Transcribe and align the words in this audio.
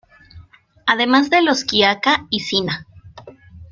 Además 0.87 1.29
de 1.29 1.43
los 1.43 1.59
de 1.59 1.67
Quiaca 1.67 2.25
y 2.31 2.39
Sina. 2.39 2.87